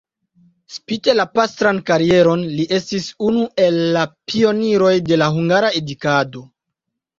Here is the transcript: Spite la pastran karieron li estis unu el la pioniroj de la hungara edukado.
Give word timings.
Spite 0.77 1.13
la 1.19 1.25
pastran 1.39 1.81
karieron 1.89 2.41
li 2.55 2.65
estis 2.79 3.07
unu 3.29 3.45
el 3.67 3.79
la 3.99 4.07
pioniroj 4.33 4.97
de 5.13 5.23
la 5.25 5.31
hungara 5.39 5.73
edukado. 5.85 6.47